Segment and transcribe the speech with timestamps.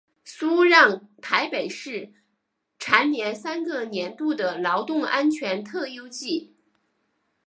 [0.23, 2.11] 苏让台北市
[2.79, 6.55] 蝉联三个年度的劳动安全特优纪。